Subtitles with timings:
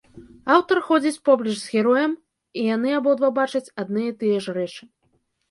[0.53, 2.15] Аўтар ходзіць поплеч з героем,
[2.63, 4.83] і яны абодва бачаць адны і тыя ж рэчы.